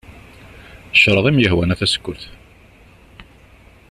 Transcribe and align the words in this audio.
Creḍ 1.01 1.25
i 1.27 1.29
am-yehwan 1.31 1.73
a 1.73 1.75
tasekkurt. 1.79 2.23